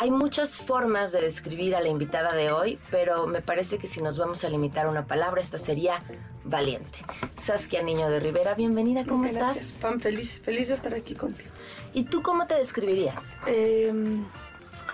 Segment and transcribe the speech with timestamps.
[0.00, 4.00] hay muchas formas de describir a la invitada de hoy, pero me parece que si
[4.00, 6.02] nos vamos a limitar a una palabra, esta sería
[6.42, 7.00] valiente.
[7.36, 9.72] Saskia Niño de Rivera, bienvenida, ¿cómo Gracias, estás?
[9.78, 11.50] Pam, feliz, feliz de estar aquí contigo.
[11.92, 13.36] ¿Y tú cómo te describirías?
[13.46, 13.92] Eh,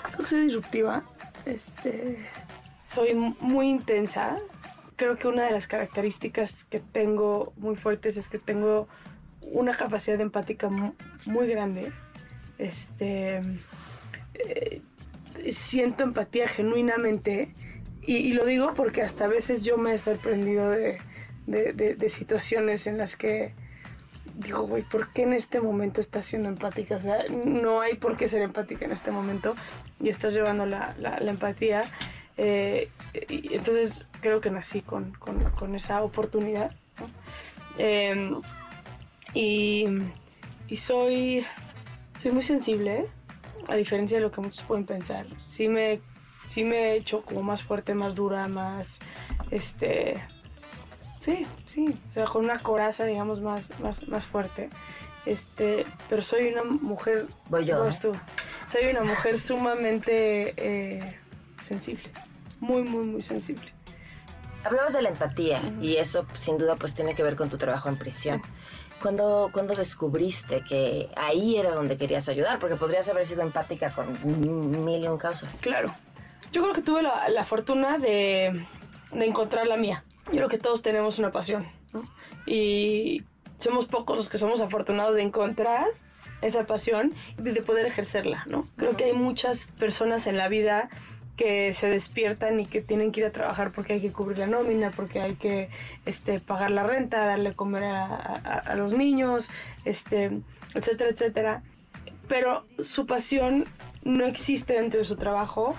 [0.02, 1.04] creo que soy disruptiva.
[1.44, 2.18] Este,
[2.82, 4.38] soy muy intensa.
[4.96, 8.88] Creo que una de las características que tengo muy fuertes es que tengo
[9.40, 10.94] una capacidad empática mu-
[11.26, 11.92] muy grande.
[12.58, 13.40] Este,
[14.34, 14.82] eh,
[15.52, 17.52] siento empatía genuinamente
[18.02, 20.98] y, lo digo porque hasta a veces yo me he sorprendido de,
[21.46, 21.72] de-
[22.10, 23.52] situaciones en las que
[24.36, 26.96] digo, güey, ¿por qué en este momento estás siendo empática?
[26.96, 29.54] O sea, no hay por qué ser empática en este momento
[30.00, 31.84] y estás llevando la, la- empatía.
[32.36, 36.70] Eh, entonces creo que nací con, con- con esa oportunidad.
[37.78, 38.30] Eh,
[39.34, 39.86] y,
[40.68, 41.44] y soy,
[42.22, 43.06] soy muy sensible,
[43.68, 45.26] a diferencia de lo que muchos pueden pensar.
[45.38, 46.00] Sí me,
[46.46, 48.98] sí me he hecho como más fuerte, más dura, más,
[49.50, 50.22] este,
[51.20, 54.70] sí, sí, o sea, con una coraza, digamos, más, más, más fuerte.
[55.24, 57.90] Este, pero soy una mujer, Voy yo, ¿eh?
[58.00, 58.12] tú.
[58.64, 61.18] soy una mujer sumamente eh,
[61.60, 62.04] sensible,
[62.60, 63.75] muy, muy, muy sensible.
[64.66, 67.88] Hablabas de la empatía y eso sin duda pues tiene que ver con tu trabajo
[67.88, 68.42] en prisión.
[69.00, 72.58] ¿Cuándo, cuándo descubriste que ahí era donde querías ayudar?
[72.58, 75.60] Porque podrías haber sido empática con mil y un causas.
[75.60, 75.94] Claro.
[76.50, 78.66] Yo creo que tuve la, la fortuna de,
[79.12, 80.04] de encontrar la mía.
[80.26, 82.02] Yo creo que todos tenemos una pasión, ¿no?
[82.46, 83.22] Y
[83.58, 85.86] somos pocos los que somos afortunados de encontrar
[86.42, 88.66] esa pasión y de poder ejercerla, ¿no?
[88.76, 90.88] Creo que hay muchas personas en la vida
[91.36, 94.46] que se despiertan y que tienen que ir a trabajar porque hay que cubrir la
[94.46, 95.68] nómina, porque hay que
[96.06, 99.50] este, pagar la renta, darle comer a, los niños,
[99.84, 100.40] este,
[100.74, 101.62] etcétera, etcétera.
[102.28, 103.64] Pero su pasión
[104.02, 105.74] no existe dentro de su trabajo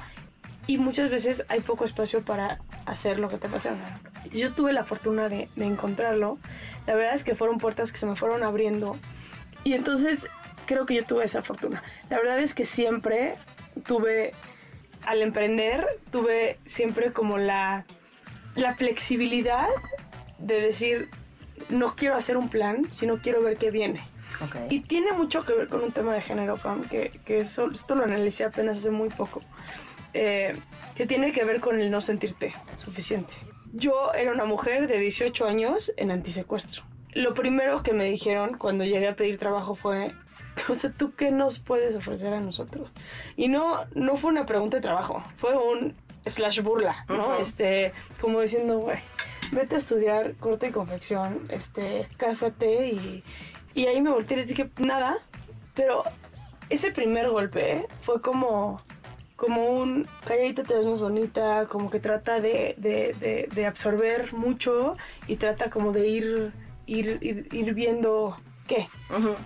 [0.67, 3.99] y muchas veces hay poco espacio para hacer lo que te apasiona.
[4.31, 6.37] Yo tuve la fortuna de, de encontrarlo.
[6.85, 8.97] La verdad es que fueron puertas que se me fueron abriendo
[9.63, 10.19] y entonces
[10.67, 11.81] creo que yo tuve esa fortuna.
[12.09, 13.35] La verdad es que siempre
[13.87, 14.33] tuve,
[15.07, 17.85] al emprender, tuve siempre como la,
[18.55, 19.67] la flexibilidad
[20.37, 21.09] de decir,
[21.69, 24.01] no quiero hacer un plan, sino quiero ver qué viene.
[24.69, 27.95] Y tiene mucho que ver con un tema de género, Pam, que, que eso, esto
[27.95, 29.41] lo analicé apenas hace muy poco,
[30.13, 30.55] eh,
[30.95, 33.33] que tiene que ver con el no sentirte suficiente.
[33.71, 36.83] Yo era una mujer de 18 años en antisecuestro.
[37.13, 40.11] Lo primero que me dijeron cuando llegué a pedir trabajo fue,
[40.69, 42.93] o sea, ¿tú qué nos puedes ofrecer a nosotros?
[43.35, 45.93] Y no, no fue una pregunta de trabajo, fue un
[46.25, 47.37] slash burla, ¿no?
[47.39, 48.97] Este, como diciendo, güey,
[49.51, 53.23] vete a estudiar corte y confección, este, cásate y,
[53.73, 55.17] y ahí me volteé y les dije, nada,
[55.73, 56.03] pero
[56.69, 58.81] ese primer golpe fue como,
[59.37, 64.33] como un calladita te ves más bonita, como que trata de, de, de- de absorber
[64.33, 64.97] mucho
[65.27, 66.51] y trata como de ir,
[66.87, 68.35] ir, ir, ir viendo
[68.67, 68.87] qué.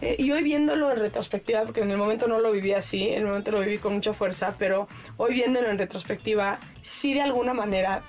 [0.01, 3.21] Eh, y hoy viéndolo en retrospectiva, porque en el momento no lo viví así, en
[3.21, 4.87] el momento lo viví con mucha fuerza, pero
[5.17, 8.01] hoy viéndolo en retrospectiva, sí de alguna manera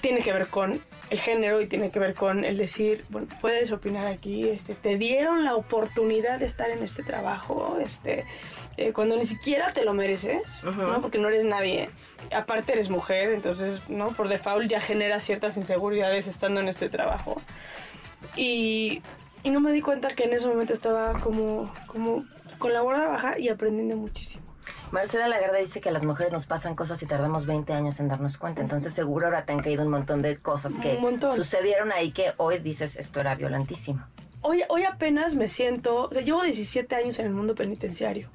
[0.00, 0.80] tiene que ver con
[1.10, 4.96] el género y tiene que ver con el decir, bueno, puedes opinar aquí, este, te
[4.96, 8.24] dieron la oportunidad de estar en este trabajo, este,
[8.76, 11.00] eh, cuando ni siquiera te lo mereces, ¿no?
[11.00, 11.88] Porque no eres nadie.
[12.32, 14.08] Aparte eres mujer, entonces, ¿no?
[14.08, 17.40] Por default ya genera ciertas inseguridades estando en este trabajo.
[18.36, 19.02] Y,
[19.46, 22.24] y no me di cuenta que en ese momento estaba como, como
[22.58, 24.44] con la guardia baja y aprendiendo muchísimo.
[24.90, 28.08] Marcela Lagarde dice que a las mujeres nos pasan cosas y tardamos 20 años en
[28.08, 28.60] darnos cuenta.
[28.60, 30.98] Entonces seguro ahora te han caído un montón de cosas que
[31.36, 34.04] sucedieron ahí que hoy dices esto era violentísimo.
[34.46, 38.28] Hoy, hoy apenas me siento, o sea, llevo 17 años en el mundo penitenciario,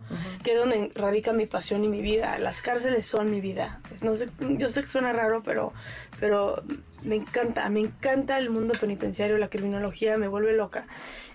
[0.43, 2.37] que es donde radica mi pasión y mi vida.
[2.37, 3.79] Las cárceles son mi vida.
[4.01, 5.73] No sé, yo sé que suena raro, pero,
[6.19, 6.63] pero
[7.01, 10.85] me encanta, me encanta el mundo penitenciario, la criminología me vuelve loca.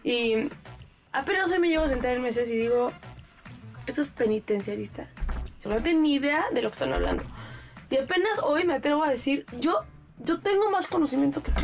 [0.04, 0.48] Y
[1.12, 2.92] apenas hoy me llevo a sentar en meses y digo,
[3.86, 5.08] estos penitenciaristas,
[5.64, 7.24] no tienen ni idea de lo que están hablando.
[7.90, 9.84] Y apenas hoy me atrevo a decir, yo,
[10.18, 11.62] yo tengo más conocimiento que tú.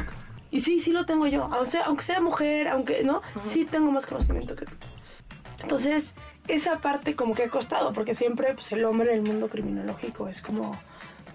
[0.52, 1.44] Y sí, sí lo tengo yo.
[1.44, 4.72] Aunque sea, aunque sea mujer, aunque no, sí tengo más conocimiento que tú.
[5.60, 6.14] Entonces,
[6.46, 10.28] esa parte como que ha costado, porque siempre pues, el hombre en el mundo criminológico
[10.28, 10.78] es como,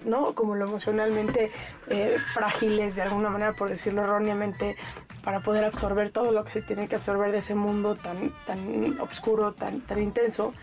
[0.06, 0.36] ¿no?
[0.36, 1.52] Como lo emocionalmente
[1.90, 4.76] eh, frágiles de alguna manera, por decirlo erróneamente,
[5.24, 9.00] para poder absorber todo lo que se tiene que absorber de ese mundo tan, tan
[9.00, 10.54] oscuro, tan, tan intenso.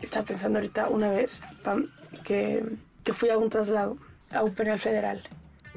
[0.00, 1.90] Estaba pensando ahorita una vez, Pam,
[2.24, 2.64] que,
[3.04, 3.98] que fui a un traslado
[4.30, 5.22] a un penal federal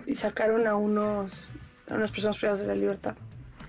[0.06, 1.50] y sacaron a unos
[1.96, 3.16] unas personas privadas de la libertad.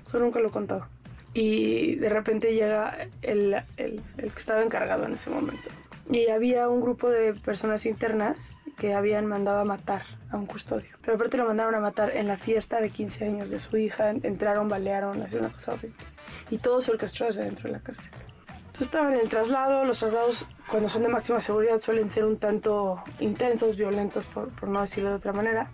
[0.07, 0.87] Eso nunca lo he contado.
[1.35, 5.71] Y de repente llega el, el, el que estaba encargado en ese momento.
[6.11, 10.91] Y había un grupo de personas internas que habían mandado a matar a un custodio.
[11.03, 14.11] Pero aparte lo mandaron a matar en la fiesta de 15 años de su hija.
[14.11, 15.97] Entraron, balearon, hacían una cosa horrible.
[16.51, 18.11] Y todo se orquestó desde dentro de la cárcel.
[18.79, 19.85] Yo estaba en el traslado.
[19.85, 24.69] Los traslados, cuando son de máxima seguridad, suelen ser un tanto intensos, violentos, por, por
[24.69, 25.71] no decirlo de otra manera.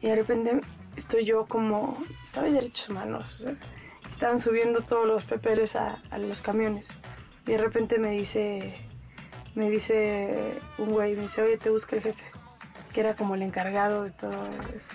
[0.00, 0.60] Y de repente
[1.00, 3.54] estoy yo como, estaba en derechos humanos, o sea,
[4.10, 6.88] estaban subiendo todos los papeles a, los camiones.
[7.46, 8.76] Y de repente me dice,
[9.54, 12.22] me dice un güey, me dice, oye, te busca el jefe,
[12.92, 14.30] que era como el encargado de todo
[14.76, 14.94] eso.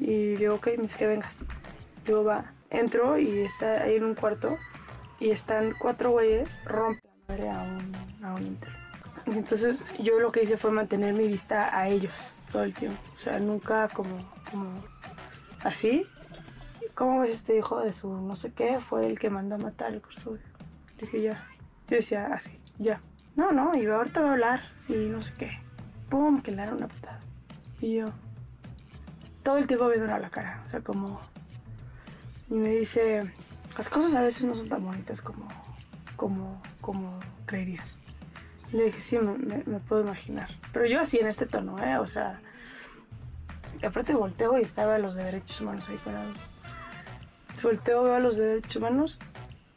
[0.00, 1.38] Y digo, ok, me dice que vengas.
[2.04, 4.58] Digo, va, entro y está ahí en un cuarto
[5.18, 8.58] y están cuatro güeyes, rompe la madre a un, a un.
[9.34, 12.12] Entonces yo lo que hice fue mantener mi vista a ellos
[12.52, 13.00] todo el tiempo.
[13.14, 14.18] O sea, nunca como
[15.64, 16.06] así.
[16.94, 18.78] ¿Cómo ves este hijo de su no sé qué?
[18.80, 20.42] Fue el que mandó a matar el custodio.
[21.00, 21.46] Dije, ya.
[21.88, 23.00] Yo decía, así, ya.
[23.34, 25.58] No, no, y ahorita voy a hablar y no sé qué.
[26.10, 26.42] ¡Pum!
[26.42, 27.20] Que le una patada.
[27.80, 28.06] Y yo,
[29.42, 30.62] todo el tiempo viendo a la cara.
[30.66, 31.20] O sea, como.
[32.50, 33.22] Y me dice,
[33.78, 35.48] las cosas a veces no son tan bonitas como,
[36.16, 37.96] como, como creerías.
[38.72, 40.50] Le dije, sí, me puedo imaginar.
[40.72, 41.96] Pero yo así en este tono, ¿eh?
[41.98, 42.40] O sea,
[43.84, 46.36] aparte volteo y estaba los de derechos humanos ahí parados.
[47.62, 49.20] Volteo, veo a los de derechos humanos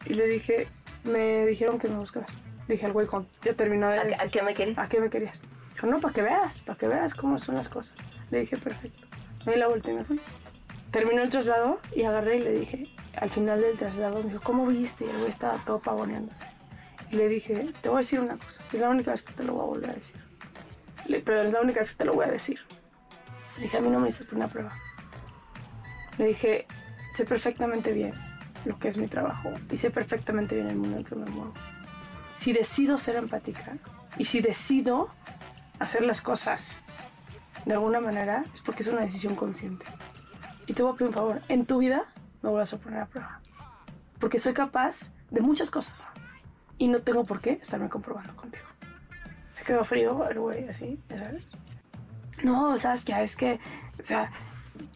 [0.06, 0.68] y le dije,
[1.04, 2.32] me dijeron que me buscabas.
[2.68, 3.08] Le dije al güey,
[3.44, 4.00] ya terminó de...
[4.00, 4.80] ¿A, ¿A, qué me querías?
[4.80, 5.40] ¿A qué me querías?
[5.74, 7.96] Dijo, no, para que veas, para que veas cómo son las cosas.
[8.32, 9.06] Le dije, perfecto.
[9.46, 10.20] Me di la vuelta y me fui.
[10.90, 12.88] Terminó el traslado y agarré y le dije,
[13.18, 15.06] al final del traslado, me dijo, ¿cómo viste?
[15.06, 16.44] Y el güey estaba todo pavoneándose.
[17.12, 19.44] Y le dije, te voy a decir una cosa, es la única vez que te
[19.44, 20.16] lo voy a volver a decir.
[21.06, 22.60] Le, pero es la única vez que te lo voy a decir.
[23.58, 24.74] Le dije, a mí no me diste por una prueba.
[26.18, 26.68] Le dije,
[27.14, 28.14] sé perfectamente bien
[28.66, 31.26] lo que es mi trabajo y sé perfectamente bien el mundo en el que me
[31.26, 31.54] muevo.
[32.38, 33.78] Si decido ser empática
[34.18, 35.10] y si decido
[35.80, 36.72] hacer las cosas
[37.66, 39.86] de alguna manera, es porque es una decisión consciente.
[40.68, 42.06] Y te voy a pedir un favor, en tu vida
[42.42, 43.40] me vuelvas a poner a prueba.
[44.20, 46.04] Porque soy capaz de muchas cosas.
[46.78, 48.66] Y no tengo por qué estarme comprobando contigo.
[49.48, 51.46] Se quedó frío el güey así, ¿sabes?
[52.44, 53.60] No, sabes que es que,
[54.00, 54.32] o sea,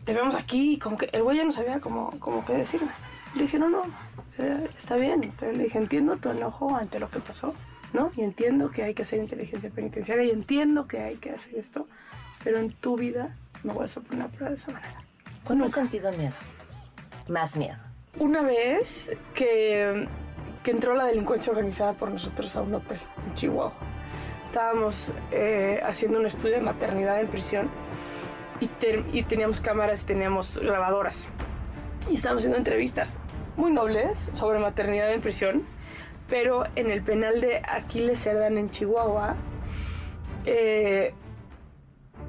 [0.05, 2.89] te vemos aquí, como que el güey ya no sabía cómo, cómo qué decirme.
[3.35, 5.23] Le dije, no, no, o sea, está bien.
[5.23, 7.53] Entonces le dije, entiendo tu enojo ante lo que pasó,
[7.93, 8.11] ¿no?
[8.15, 11.87] Y entiendo que hay que hacer inteligencia penitenciaria y entiendo que hay que hacer esto,
[12.43, 14.99] pero en tu vida no vas a poner a prueba de esa manera.
[15.43, 16.33] ¿Cuándo has sentido miedo?
[17.27, 17.77] Más miedo.
[18.17, 20.07] Una vez que,
[20.63, 23.73] que entró la delincuencia organizada por nosotros a un hotel en Chihuahua
[24.49, 27.69] estábamos eh, haciendo un estudio de maternidad en prisión
[28.59, 31.29] y, teníamos cámaras y teníamos grabadoras.
[32.09, 33.19] Y estábamos haciendo entrevistas
[33.57, 35.67] muy nobles sobre maternidad en prisión,
[36.27, 39.35] pero en el penal de Aquiles Cerdán en Chihuahua
[40.45, 41.13] eh,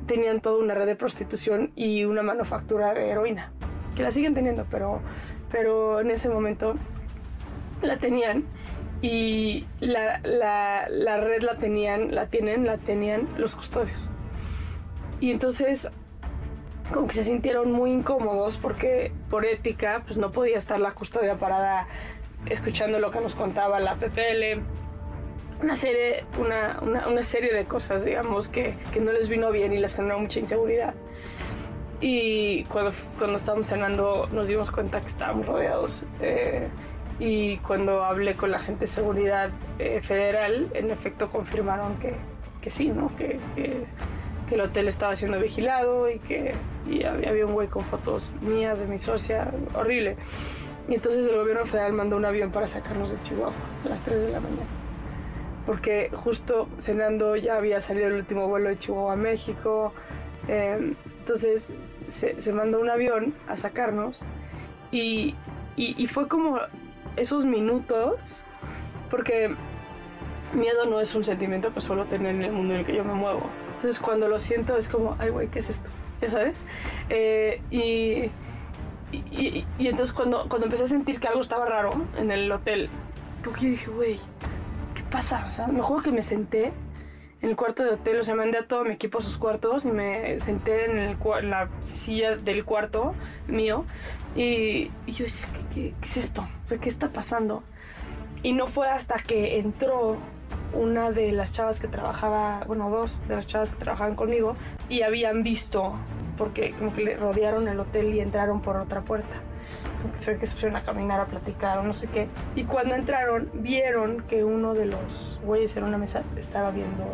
[0.06, 3.50] tenían toda una red de prostitución y una manufactura de heroína,
[3.96, 5.00] que la siguen teniendo, pero,
[5.50, 6.74] pero en ese momento
[7.80, 8.44] la tenían
[9.02, 14.10] y la, la, la, red la tenían, la tienen, la tenían los custodios.
[15.20, 15.88] Y entonces
[16.92, 21.38] como que se sintieron muy incómodos porque por ética pues no podía estar la custodia
[21.38, 21.86] parada
[22.46, 24.62] escuchando lo que nos contaba la PPL.
[25.62, 29.72] Una serie, una, una, una serie de cosas, digamos, que, que, no les vino bien
[29.72, 30.94] y les generó mucha inseguridad.
[32.00, 36.02] Y cuando, cuando estábamos cenando nos dimos cuenta que estábamos rodeados.
[36.20, 36.68] Eh,
[37.20, 42.14] y cuando hablé con la gente de seguridad eh, federal, en efecto confirmaron que,
[42.62, 43.14] que sí, ¿no?
[43.16, 43.82] Que, que,
[44.48, 46.54] que, el hotel estaba siendo vigilado y que
[46.88, 50.16] y había, había, un güey con fotos mías de mi socia, horrible.
[50.88, 53.52] Y entonces el gobierno federal mandó un avión para sacarnos de Chihuahua
[53.84, 54.62] a las 3 de la mañana.
[55.66, 59.92] Porque justo cenando ya había salido el último vuelo de Chihuahua a México.
[60.48, 61.68] eh, entonces
[62.08, 64.22] se, se mandó un avión a sacarnos.
[64.90, 65.34] Y,
[65.76, 66.58] y- y fue como
[67.16, 68.44] esos minutos,
[69.10, 69.54] porque
[70.52, 73.04] miedo no es un sentimiento que suelo tener en el mundo en el que yo
[73.04, 73.42] me muevo.
[73.76, 75.88] Entonces cuando lo siento es como, ay güey, ¿qué es esto?
[76.20, 76.62] ¿Ya sabes?
[77.08, 78.30] Eh, y,
[79.12, 82.90] y, entonces cuando, cuando empecé a sentir que algo estaba raro en el hotel,
[83.42, 84.18] como que dije, güey,
[84.94, 85.44] ¿qué pasa?
[85.46, 86.72] O sea, me acuerdo que me senté
[87.42, 89.84] en el cuarto de hotel, o sea, mandé a todo mi equipo a sus cuartos
[89.84, 91.16] y me senté en, el
[91.48, 93.14] la silla del cuarto
[93.48, 93.84] mío
[94.36, 96.46] y, yo decía, ¿qué, qué, qué es esto?
[96.64, 97.62] O sea, ¿qué está pasando?
[98.42, 100.16] Y no fue hasta que entró
[100.72, 104.56] una de las chavas que trabajaba, bueno, dos de las chavas que trabajaban conmigo
[104.88, 105.94] y habían visto,
[106.38, 109.34] porque como que le rodearon el hotel y entraron por otra puerta.
[110.02, 112.28] Como que se ve que se pusieron a caminar, a platicar o no sé qué.
[112.56, 117.04] Y cuando entraron, vieron que uno de los güeyes en una mesa estaba viendo,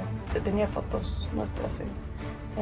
[0.45, 1.87] tenía fotos nuestras en,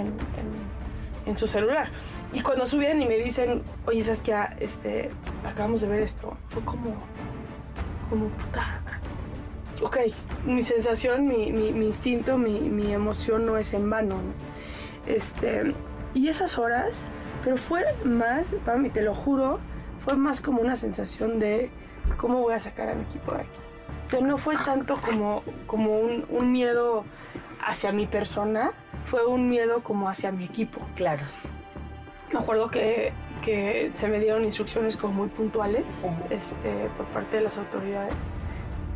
[0.01, 0.85] en, en-
[1.27, 1.89] en su celular.
[2.35, 4.35] Y cuando subían y me dicen, oye, ¿sabes qué?
[4.61, 5.11] Este,
[5.47, 6.37] acabamos de ver esto.
[6.49, 6.97] Fue como,
[8.11, 8.81] como puta.
[9.83, 9.97] Ok,
[10.47, 14.17] mi sensación, mi, mi- mi instinto, mi, mi emoción no es en vano.
[14.17, 15.13] ¿no?
[15.13, 15.73] Este,
[16.15, 17.01] y esas horas,
[17.43, 18.47] pero fue más,
[18.77, 19.59] mí te lo juro,
[20.05, 21.71] fue más como una sensación de
[22.19, 23.51] cómo voy a sacar a mi equipo de aquí.
[24.07, 27.05] O sea, no fue tanto como, como un, un miedo
[27.67, 28.73] hacia mi persona,
[29.07, 30.81] fue un miedo como hacia mi equipo.
[30.95, 31.23] Claro.
[32.33, 35.85] Me acuerdo que, que se me dieron instrucciones como muy puntuales
[36.31, 38.15] este, por parte de las autoridades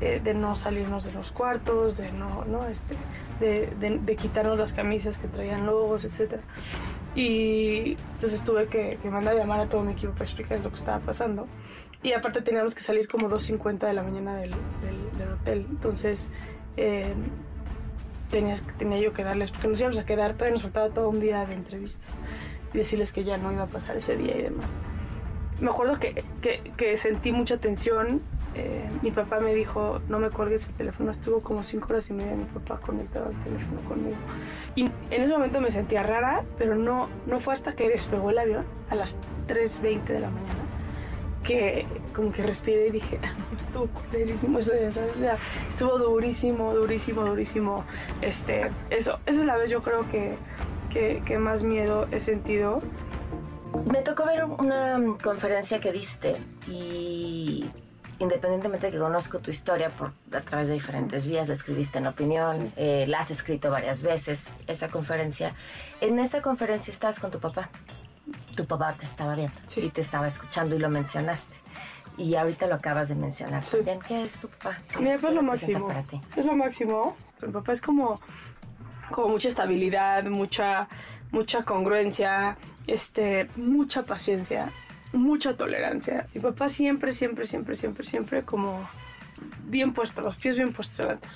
[0.01, 2.95] eh, de no salirnos de los cuartos, de no, no este,
[3.41, 6.41] de, de- de quitarnos las camisas que traían logos, etc.
[7.15, 10.71] Y entonces tuve que, que mandar a llamar a todo mi equipo para explicar lo
[10.71, 11.47] que estaba pasando.
[12.03, 15.67] Y aparte teníamos que salir como 2.50 de la mañana del, del- del hotel.
[15.69, 16.29] Entonces
[16.77, 17.13] eh,
[18.31, 21.19] tenías, tenía yo que darles, porque nos íbamos a quedar, todavía nos faltaba todo un
[21.21, 22.15] día de entrevistas
[22.73, 24.67] y decirles que ya no iba a pasar ese día y demás.
[25.61, 28.21] Me acuerdo que, que- que sentí mucha tensión.
[28.55, 31.11] Eh, mi papá me dijo, no me cuelgues el teléfono.
[31.11, 34.17] Estuvo como cinco horas y media mi papá conectado al teléfono conmigo.
[34.75, 38.39] Y en ese momento me sentía rara, pero no, no fue hasta que despegó el
[38.39, 40.69] avión a las 3.20 de la mañana
[41.45, 45.17] que como que respiré y dije, "Ah, estuvo culerísimo eso, ¿sabes?
[45.17, 45.37] O sea,
[45.69, 47.85] estuvo durísimo, durísimo, durísimo.
[48.21, 50.37] Este, eso, esa es la vez yo creo que,
[50.91, 52.83] que, que más miedo he sentido.
[53.91, 56.37] Me tocó ver una conferencia que diste
[56.67, 57.08] y
[58.19, 62.07] independientemente de que conozco tu historia por, a través de diferentes vías, la escribiste en
[62.07, 65.55] opinión, eh, la has escrito varias veces, esa conferencia.
[66.01, 67.71] En esa conferencia estás con tu papá.
[68.57, 69.81] Tu papá te estaba viendo Sí.
[69.83, 71.57] y te estaba escuchando y lo mencionaste.
[72.17, 73.77] Y ahorita lo acabas de mencionar Sí.
[73.77, 74.01] también.
[74.01, 74.79] ¿Qué es tu papá?
[74.91, 75.87] ¿Qué- Mi papá es lo máximo.
[75.87, 76.21] para ti?
[76.37, 77.17] Es lo máximo.
[77.41, 78.21] Mi papá es como,
[79.13, 80.89] como mucha estabilidad, mucha,
[81.31, 82.57] mucha congruencia,
[82.89, 84.73] este, mucha paciencia,
[85.13, 86.27] mucha tolerancia.
[86.35, 88.89] Mi papá siempre, siempre, siempre, siempre, siempre como
[89.65, 91.29] bien puesto, los pies bien puestos delante.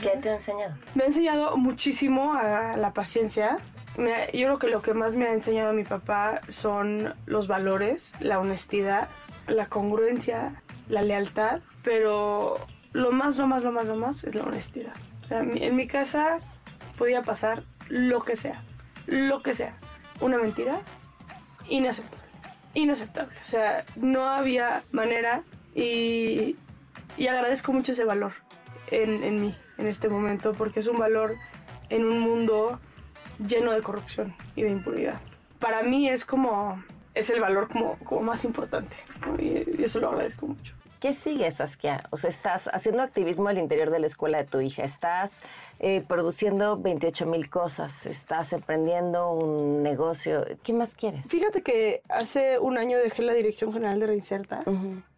[0.00, 0.74] ¿Qué te ha enseñado?
[0.94, 3.56] Me ha enseñado muchísimo a la paciencia.
[3.96, 8.12] Me yo creo que lo que más me ha enseñado mi papá son los valores,
[8.20, 9.08] la honestidad,
[9.46, 12.58] la congruencia, la lealtad, pero
[12.92, 14.92] lo más, lo más, lo más, lo más es la honestidad.
[15.24, 16.40] O sea, mi- en mi casa
[16.98, 18.62] podía pasar lo que sea,
[19.06, 19.76] lo que sea.
[20.20, 20.78] Una mentira,
[21.68, 22.15] inaceptable,
[22.80, 23.34] inaceptable.
[23.40, 25.42] O sea, no había manera
[25.74, 26.56] y,
[27.16, 28.32] y agradezco mucho ese valor
[28.90, 31.36] en, en mí en este momento porque es un valor
[31.90, 32.80] en un mundo
[33.46, 35.20] lleno de corrupción y de impunidad.
[35.58, 36.82] Para mí es como,
[37.14, 38.96] es el valor como, como más importante
[39.38, 40.75] y, y eso lo agradezco mucho.
[41.00, 42.04] ¿Qué sigue, Saskia?
[42.10, 45.40] O sea, estás haciendo activismo al interior de la escuela de tu hija, estás
[45.78, 50.46] eh, produciendo 28 mil cosas, estás emprendiendo un negocio.
[50.62, 51.26] ¿Qué más quieres?
[51.28, 54.64] Fíjate que hace un año dejé la Dirección General de Reinserta,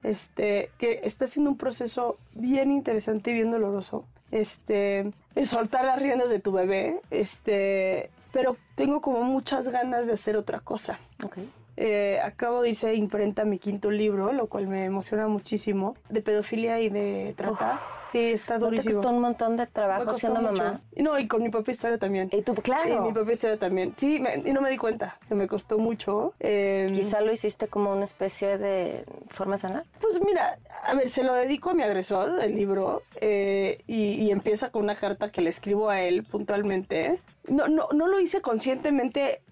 [0.02, 4.04] este, que está siendo un proceso bien interesante y bien doloroso.
[4.32, 10.12] Este, el soltar las riendas de tu bebé, este, pero tengo como muchas ganas de
[10.14, 10.98] hacer otra cosa.
[11.24, 11.38] Ok.
[11.80, 16.80] Eh, acabo de irse imprenta mi quinto libro, lo cual me emociona muchísimo, de pedofilia
[16.80, 17.80] y de trata.
[18.10, 18.94] Sí, está ¿No te durísimo.
[18.96, 20.62] costó un montón de Me trabajo siendo mucho.
[20.64, 20.80] mamá?
[20.96, 22.30] No, y con mi propia historia también.
[22.32, 23.02] Y tú, Y claro.
[23.02, 23.92] mi propia historia también.
[23.98, 26.32] Sí, me- y no me di cuenta que me costó mucho.
[26.40, 29.84] Eh, Quizá lo hiciste como una especie de forma de sanar.
[30.00, 34.30] Pues mira, a ver, se lo dedico a mi agresor, el libro, eh, y, y
[34.32, 37.20] empieza con una carta que le escribo a él puntualmente.
[37.46, 39.42] No, no, no lo hice conscientemente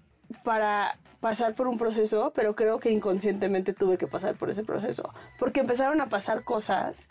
[0.44, 5.12] para pasar por un proceso, pero creo que inconscientemente tuve que pasar por ese proceso,
[5.38, 7.08] porque empezaron a pasar cosas.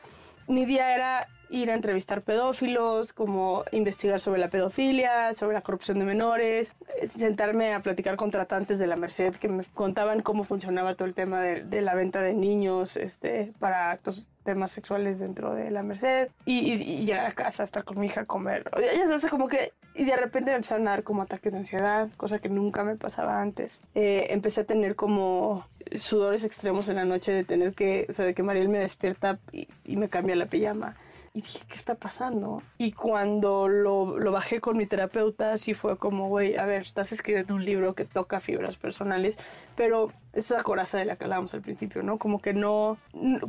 [0.47, 5.99] Mi día era ir a entrevistar pedófilos, como investigar sobre la pedofilia, sobre la corrupción
[5.99, 10.43] de menores, eh, sentarme a platicar con tratantes de la Merced que me contaban cómo
[10.43, 15.19] funcionaba todo el tema de, de la venta de niños este, para actos temas sexuales
[15.19, 18.25] dentro de la Merced y, y, y, llegar a casa, estar con mi hija, a
[18.25, 18.69] comer.
[18.95, 22.09] Ya sabes, como que, y de repente me empezaron a dar como ataques de ansiedad,
[22.15, 23.81] cosa que nunca me pasaba antes.
[23.95, 28.23] Eh, empecé a tener como sudores extremos en la noche de tener que, o sea,
[28.23, 30.95] de que Mariel me despierta y, y me cambia la pijama
[31.35, 32.63] y dije, ¿qué está pasando?
[32.77, 37.11] Y cuando lo, lo bajé con mi terapeuta, sí fue como, güey, a ver, estás
[37.11, 39.37] escribiendo un libro que toca fibras personales,
[39.75, 42.17] pero esa coraza de la que hablábamos al principio, ¿no?
[42.19, 42.97] Como que no,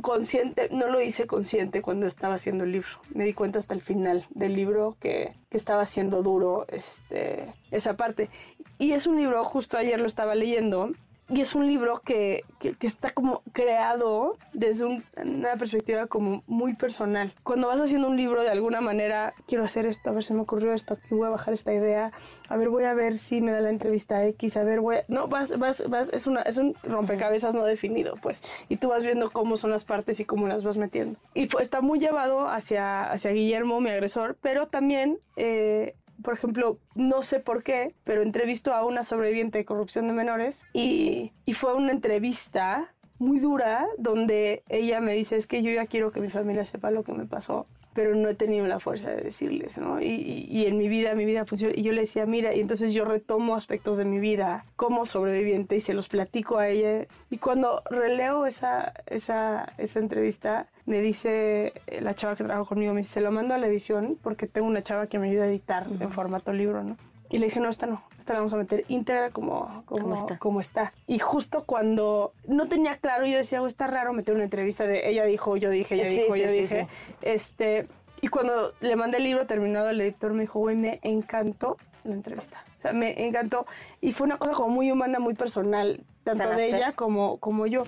[0.01, 2.89] consciente, no lo hice consciente cuando estaba haciendo el libro.
[3.15, 7.95] Me di cuenta hasta el final del libro que, que estaba haciendo duro este, esa
[7.95, 8.29] parte.
[8.77, 10.91] Y es un libro, justo ayer lo estaba leyendo,
[11.29, 16.73] y es un libro que, que, está como creado desde un, una perspectiva como muy
[16.73, 17.33] personal.
[17.43, 20.41] Cuando vas haciendo un libro de alguna manera, quiero hacer esto, a ver si me
[20.41, 22.11] ocurrió esto, aquí voy a bajar esta idea,
[22.47, 24.97] a ver, voy a ver si me da la entrevista X, a ver, voy.
[25.09, 29.03] No, vas, vas, vas, es, una, es un rompecabezas no definido, pues, y tú vas
[29.03, 31.19] viendo cómo son las partes y cómo las vas metiendo.
[31.33, 35.19] Y está muy llevado hacia, hacia Guillermo, mi agresor, pero también...
[35.35, 35.93] Eh,
[36.23, 40.65] por ejemplo, no sé por qué, pero entrevistó a una sobreviviente de corrupción de menores
[40.73, 45.85] y, y, fue una entrevista muy dura donde ella me dice, es que yo ya
[45.85, 49.09] quiero que mi familia sepa lo que me pasó, pero no he tenido la fuerza
[49.09, 49.99] de decirles, ¿no?
[49.99, 51.73] Y, y, y en mi vida, mi vida funciona.
[51.75, 55.75] Y yo le decía, mira, y entonces yo retomo aspectos de mi vida como sobreviviente
[55.75, 57.07] y se los platico a ella.
[57.31, 62.99] Y cuando releo esa, esa, esa entrevista, me dice la chava que trabaja conmigo, me
[62.99, 65.47] dice, se lo mando a la edición porque tengo una chava que me ayuda a
[65.47, 66.97] editar en formato libro, ¿no?
[67.31, 70.37] Y le dije, no, esta no, esta la vamos a meter íntegra como, como, está?
[70.37, 70.93] como está.
[71.07, 75.09] Y justo cuando no tenía claro, yo decía, oh, está raro meter una entrevista de
[75.09, 76.87] ella dijo, yo dije, ella sí, dijo, sí, yo sí, dije.
[77.21, 77.87] Este,
[78.21, 82.15] y cuando le mandé el libro terminado, el editor me dijo, güey, me encantó la
[82.15, 82.65] entrevista.
[82.79, 83.65] O sea, me encantó.
[84.01, 86.63] Y fue una cosa como muy humana, muy personal, tanto ¿Sanaste?
[86.63, 87.83] de ella como, como yo.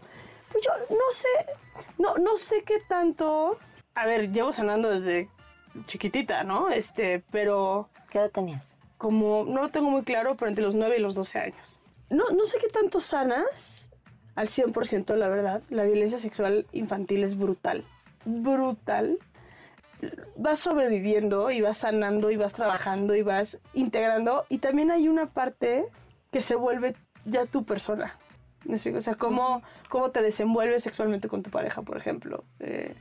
[0.54, 1.28] Pues yo no sé,
[1.98, 3.58] no, no sé qué tanto.
[3.94, 5.28] A ver, llevo sanando desde
[5.86, 6.70] chiquitita, ¿no?
[6.70, 7.90] Este, pero.
[8.10, 8.79] ¿Qué edad tenías?
[9.00, 11.80] Como, no lo tengo muy claro, pero entre los 9 y los 12 años.
[12.10, 13.90] No, no sé qué tanto sanas
[14.36, 15.62] al 100%, la verdad.
[15.70, 17.86] La violencia sexual infantil es brutal.
[18.26, 19.18] Brutal.
[20.36, 24.46] Vas sobreviviendo y vas sanando y vas trabajando y vas integrando.
[24.50, 25.86] Y también hay una parte
[26.34, 28.18] que se vuelve ya tu persona.
[28.66, 28.98] ¿Me explico?
[28.98, 32.44] O sea, cómo, cómo te desenvuelves sexualmente con tu pareja, por ejemplo.
[32.60, 32.96] Eh,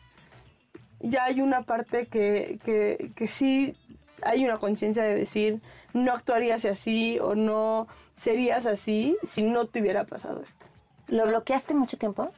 [1.01, 3.77] ya hay una parte que, que, que sí
[4.23, 5.61] hay una conciencia de decir,
[5.93, 10.65] no actuarías así o no serías así si no te hubiera pasado esto.
[11.09, 12.31] ¿Lo bloqueaste mucho tiempo?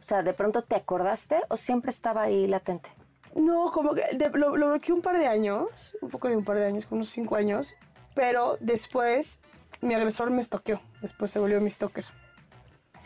[0.00, 2.90] O sea, ¿de pronto te acordaste o siempre estaba ahí latente?
[3.34, 6.44] No, como que de, lo, lo, bloqueé un par de años, un poco de un
[6.44, 7.74] par de años, unos cinco años,
[8.14, 9.38] pero después
[9.80, 12.04] mi agresor me estoqueó, después se volvió mi stalker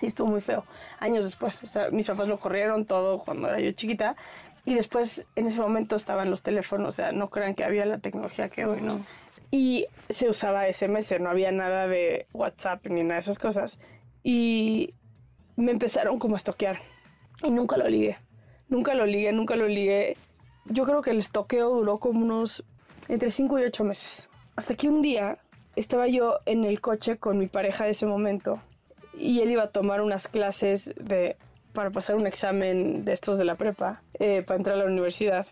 [0.02, 0.64] sí estuvo muy feo.
[0.98, 4.16] Años después, o sea, mis papás lo corrieron todo cuando era yo chiquita
[4.64, 7.98] y después en ese momento estaban los teléfonos, o sea, no crean que había la
[7.98, 9.04] tecnología que hoy, ¿no?
[9.50, 13.78] Y se usaba SMS, no había nada de WhatsApp ni nada de esas cosas.
[14.22, 14.94] Y
[15.56, 16.78] me empezaron como a estoquear
[17.42, 18.16] y nunca lo ligué.
[18.68, 20.16] Nunca lo ligué, nunca lo ligué.
[20.66, 22.64] Yo creo que el estoqueo duró como unos
[23.08, 24.28] entre 5 y 8 meses.
[24.56, 25.38] Hasta que un día
[25.76, 28.60] estaba yo en el coche con mi pareja de ese momento
[29.18, 31.36] y él iba a tomar unas clases de,
[31.72, 35.46] para pasar un examen de estos de la prepa, eh, para entrar a la universidad.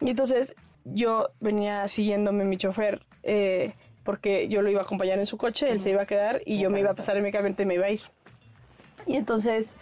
[0.00, 5.26] Y entonces yo venía siguiéndome mi chofer, eh, porque yo lo iba a acompañar en
[5.26, 5.82] su coche, él uh -huh.
[5.82, 8.00] se iba a quedar y yo me iba a pasar únicamente me iba a ir.
[9.06, 9.76] Y entonces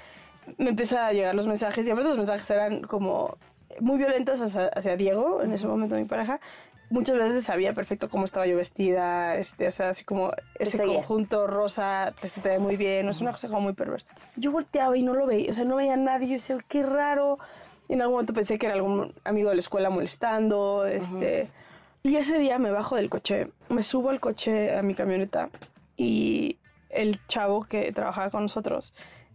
[0.57, 3.37] me empezaron a llegar los mensajes, y a veces los mensajes eran como
[3.81, 6.41] muy violentos hacia, hacia Diego, en ese momento mi pareja,
[6.91, 11.47] muchas veces sabía perfecto cómo estaba yo vestida, este, o sea, así como ese conjunto
[11.47, 14.15] rosa te, se te ve muy bien, es una cosa como muy perversa.
[14.37, 16.83] Yo volteaba y no lo veía, o sea, no veía a nadie, yo decía, qué
[16.83, 17.39] raro.
[17.89, 21.51] Y en algún momento pensé que era algún amigo de la escuela molestando, este...
[22.03, 25.51] Y ese día me bajo del coche, me subo al coche, a mi camioneta,
[25.97, 26.59] y
[26.91, 28.95] el chavo que trabajaba con nosotros,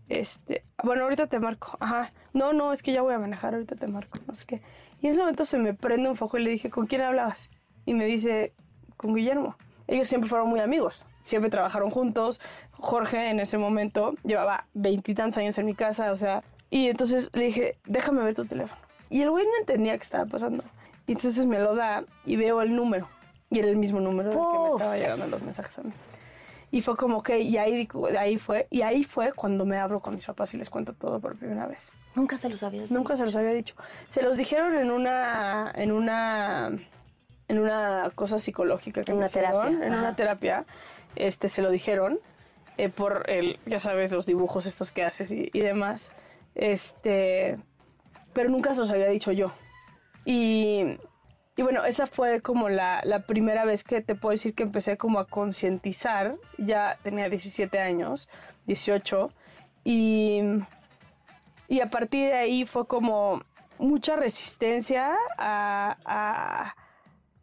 [0.09, 3.75] este, bueno, ahorita te marco, ajá, no, no, es que ya voy a manejar, ahorita
[3.75, 4.61] te marco, no sé qué.
[5.03, 7.49] Y en ese momento se me prende un foco y le dije, ¿con quién hablabas?
[7.85, 8.53] Y me dice,
[8.95, 9.57] con Guillermo.
[9.85, 12.39] Ellos siempre fueron muy amigos, siempre trabajaron juntos.
[12.71, 17.47] Jorge en ese momento llevaba veintitantos años en mi casa, o sea, y entonces le
[17.47, 18.79] dije, déjame ver tu teléfono.
[19.09, 20.63] Y el güey no entendía qué estaba pasando.
[21.05, 23.09] Y entonces me lo da y veo el número.
[23.49, 25.91] Y era el mismo número del que me estaba llegando los mensajes a mí.
[26.71, 30.15] Y fue como que, y ahí, ahí fue, y ahí fue cuando me abro con
[30.15, 31.91] mis papás y les cuento todo por primera vez.
[32.15, 32.93] Nunca se los había dicho.
[32.93, 33.75] Nunca se los había dicho.
[34.09, 36.71] Se los dijeron en una, en una,
[37.47, 39.69] en una cosa psicológica que me una terapia.
[39.69, 40.65] hicieron, en una terapia,
[41.15, 42.19] este, se lo dijeron
[42.77, 46.11] eh, por el, ya sabes, los dibujos estos que haces y, y demás.
[46.55, 47.57] Este,
[48.33, 49.51] pero nunca se los había dicho yo.
[50.25, 50.97] Y,
[51.55, 54.97] y bueno, esa fue como la, la primera vez que te puedo decir que empecé
[54.97, 56.35] como a concientizar.
[56.57, 58.29] Ya tenía 17 años,
[58.67, 59.31] 18.
[59.83, 60.41] Y,
[61.73, 63.41] y a partir de ahí fue como
[63.79, 66.75] mucha resistencia a...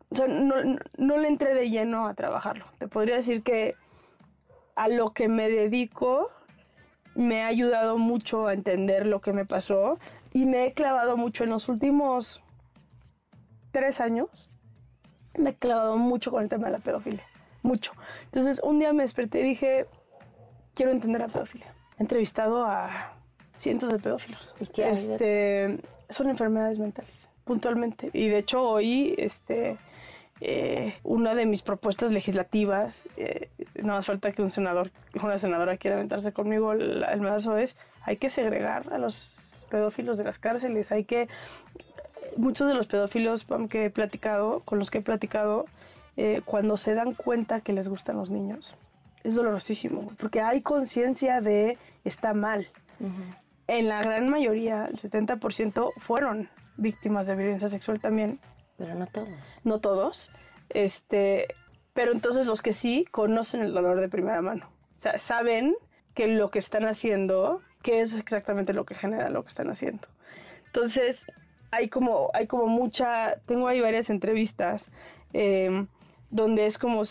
[0.09, 0.55] no,
[0.97, 2.64] no le entré de lleno a trabajarlo.
[2.79, 3.75] Te podría decir que
[4.77, 6.31] a lo que me dedico
[7.16, 9.99] me ha ayudado mucho a entender lo que me pasó
[10.33, 12.40] y me he clavado mucho en los últimos
[13.73, 14.49] tres años.
[15.37, 17.25] Me he clavado mucho con el tema de la pedofilia.
[17.64, 17.95] Mucho.
[18.27, 19.87] Entonces, un día me desperté y dije,
[20.75, 21.75] quiero entender la pedofilia.
[21.99, 23.16] He entrevistado a
[23.61, 24.55] cientos de pedófilos.
[24.59, 28.11] ¿Y qué Este, son enfermedades mentales, puntualmente.
[28.12, 29.77] Y de hecho, hoy, este,
[30.40, 33.49] eh, una de mis propuestas legislativas, eh,
[33.83, 34.90] no más falta que un senador,
[35.23, 40.18] una senadora quiera aventarse conmigo el, el mazo es, hay que segregar a los pedófilos
[40.18, 41.29] de las cárceles, hay que
[42.37, 45.66] muchos de los pedófilos que he platicado, con los que he platicado,
[46.16, 48.75] eh, cuando se dan cuenta que les gustan los niños,
[49.25, 52.66] es dolorosísimo, porque hay conciencia de está mal.
[53.70, 58.40] En la gran mayoría, el 70%, fueron víctimas de violencia sexual también,
[58.76, 59.28] Pero no todos.
[59.62, 60.33] no todos,
[60.70, 61.46] este,
[61.92, 64.66] pero entonces los que sí conocen el dolor de primera mano.
[64.98, 65.76] O sea, saben
[66.14, 70.09] que lo que están haciendo, que es exactamente lo que genera lo que están haciendo.
[70.66, 71.24] Entonces,
[71.70, 74.90] hay como, hay como mucha, tengo ahí varias entrevistas
[75.33, 75.87] eh,
[76.30, 77.02] donde es como,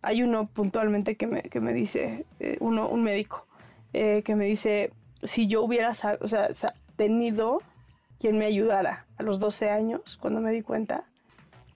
[0.00, 3.48] hay uno puntualmente que me, que me dice, eh, uno, un médico,
[3.92, 4.92] eh, que me dice,
[5.24, 6.48] si yo hubiera o sea,
[6.96, 7.60] tenido
[8.20, 11.04] quien me ayudara a los 12 años, cuando me di cuenta,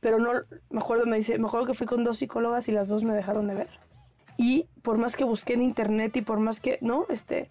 [0.00, 0.30] pero no,
[0.70, 3.14] me acuerdo, me dice, me acuerdo que fui con dos psicólogas y las dos me
[3.14, 3.70] dejaron de ver.
[4.36, 7.50] Y por más que busqué en internet y por más que, no, este,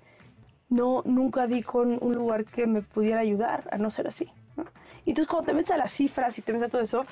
[0.69, 4.31] no, nunca di con un lugar que me pudiera ayudar a no ser así.
[4.55, 4.65] ¿no?
[5.05, 7.05] Y entonces cuando te metes a las cifras y te metes a todo eso,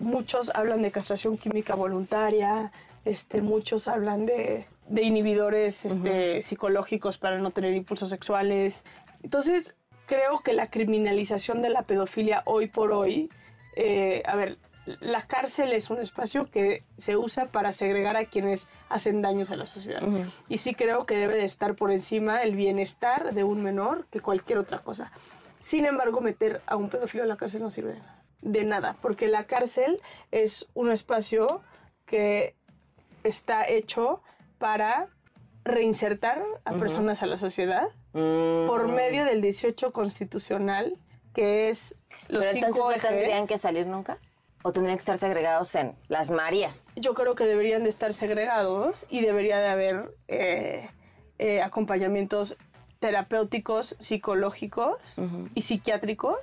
[0.00, 2.72] muchos hablan de castración química voluntaria,
[3.04, 8.84] este, muchos hablan de, de inhibidores este, psicológicos para no tener impulsos sexuales.
[9.22, 9.74] Entonces,
[10.06, 13.30] creo que la criminalización de la pedofilia hoy por hoy,
[13.76, 14.58] eh, a ver,
[15.00, 19.56] la cárcel es un espacio que se usa para segregar a quienes hacen daños a
[19.56, 20.02] la sociedad.
[20.48, 24.20] Y sí creo que debe de estar por encima el bienestar de un menor que
[24.20, 25.10] cualquier otra cosa.
[25.60, 28.22] Sin embargo, meter a un pedófilo en la cárcel no sirve de nada.
[28.42, 31.62] De nada, porque la cárcel es un espacio
[32.04, 32.54] que
[33.22, 34.22] está hecho
[34.64, 35.08] para
[35.62, 38.66] reinsertar a personas a la sociedad Mm.
[38.66, 40.96] por medio del 18 constitucional,
[41.34, 41.94] que es
[42.28, 43.02] los Pero entonces cinco no ejes.
[43.10, 44.16] tendrían que salir nunca.
[44.62, 46.86] O tendrían que estar segregados en las Marías.
[46.96, 50.88] Yo creo que deberían de estar segregados y debería de haber eh,
[51.38, 52.56] eh, acompañamientos
[53.00, 54.96] terapéuticos, psicológicos
[55.54, 56.38] y psiquiátricos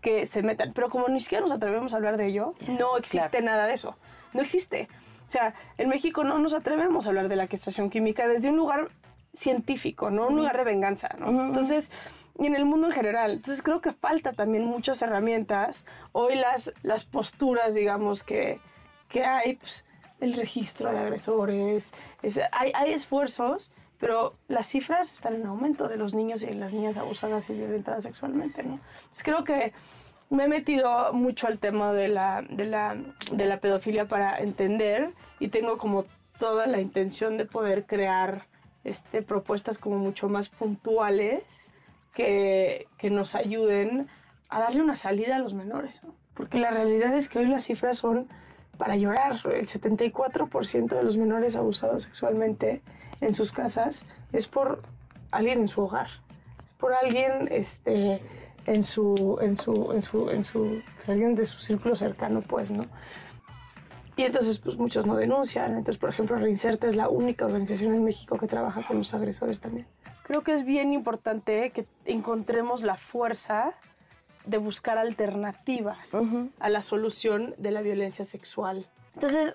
[0.00, 0.72] que se metan.
[0.72, 3.44] Pero como ni siquiera nos atrevemos a hablar de ello, no existe claro.
[3.44, 3.94] nada de eso.
[4.32, 4.88] No existe.
[5.32, 8.56] O sea, en México no nos atrevemos a hablar de la castración química desde un
[8.58, 8.90] lugar
[9.32, 11.30] científico, no un lugar de venganza, ¿no?
[11.46, 11.90] Entonces,
[12.38, 13.32] y en el mundo en general.
[13.32, 15.86] Entonces creo que falta también muchas herramientas.
[16.12, 18.60] Hoy las, las posturas, digamos, que,
[19.08, 19.86] que hay, pues,
[20.20, 25.96] el registro de agresores, es- hay, hay esfuerzos, pero las cifras están en aumento de
[25.96, 28.80] los niños y las niñas abusadas y violentadas sexualmente, ¿no?
[29.00, 29.72] Entonces creo que
[30.32, 32.96] me he metido mucho al tema de la, de la,
[33.30, 36.06] de la pedofilia para entender y tengo como
[36.38, 38.46] toda la intención de poder crear
[38.84, 41.44] este, propuestas como mucho más puntuales
[42.14, 44.08] que, que nos ayuden
[44.48, 46.02] a darle una salida a los menores.
[46.02, 46.14] ¿no?
[46.34, 48.28] Porque la realidad es que hoy las cifras son
[48.78, 49.40] para llorar.
[49.44, 52.80] El 74% de los menores abusados sexualmente
[53.20, 54.82] en sus casas es por
[55.30, 56.08] alguien en su hogar,
[56.64, 58.20] es por alguien este,
[58.66, 62.70] en su, en su, en su, en su, pues, alguien de su círculo cercano, pues,
[62.70, 62.86] ¿no?
[64.16, 65.70] Y entonces, pues muchos no denuncian.
[65.70, 69.60] Entonces, por ejemplo, Reinserta es la única organización en México que trabaja con los agresores
[69.60, 69.86] también.
[70.24, 73.72] Creo que es bien importante que encontremos la fuerza
[74.44, 76.10] de buscar alternativas
[76.58, 78.86] a la solución de la violencia sexual.
[79.14, 79.54] Entonces,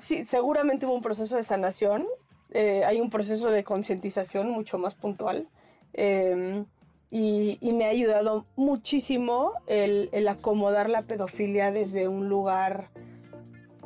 [0.00, 2.06] sí, seguramente hubo un proceso de sanación,
[2.50, 5.48] eh, hay un proceso de concientización mucho más puntual.
[5.94, 6.64] eh,
[7.10, 12.88] y, y me ha ayudado muchísimo el, el acomodar la pedofilia desde un lugar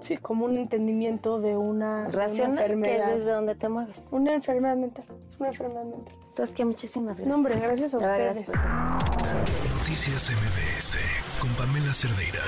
[0.00, 3.14] Sí, como un entendimiento de una, de una Racional, que es enfermedad.
[3.16, 3.96] desde donde te mueves.
[4.10, 5.04] Una enfermedad mental.
[5.38, 6.14] Una enfermedad mental.
[6.36, 7.28] Saskia, muchísimas gracias.
[7.28, 8.48] No, hombre, gracias a De ustedes.
[9.78, 10.98] Noticias MBS
[11.40, 12.40] con Pamela Cerdeira.